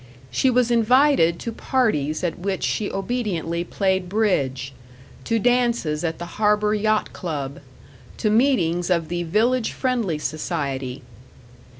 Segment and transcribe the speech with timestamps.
[0.31, 4.73] She was invited to parties at which she obediently played bridge,
[5.25, 7.59] to dances at the Harbor Yacht Club,
[8.17, 11.03] to meetings of the Village Friendly Society.